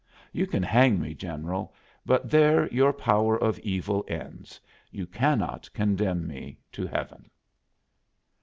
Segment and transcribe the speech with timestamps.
[0.31, 1.75] You can hang me, General,
[2.07, 7.29] but there your power of evil ends; you cannot condemn me to heaven."